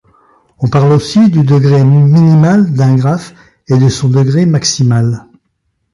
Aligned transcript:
On 0.57 0.67
parle 0.67 0.93
aussi 0.93 1.29
du 1.29 1.43
degré 1.43 1.83
minimal 1.83 2.73
d'un 2.73 2.95
graphe 2.95 3.35
et 3.67 3.77
de 3.77 3.87
son 3.87 4.09
degré 4.09 4.47
maximal. 4.47 5.27